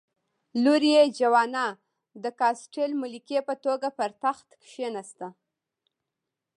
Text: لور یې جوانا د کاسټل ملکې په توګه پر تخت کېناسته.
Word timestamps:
لور 0.63 0.81
یې 0.93 1.01
جوانا 1.19 1.67
د 2.23 2.25
کاسټل 2.39 2.91
ملکې 3.01 3.39
په 3.47 3.53
توګه 3.65 3.87
پر 3.97 4.09
تخت 4.23 4.49
کېناسته. 4.71 5.27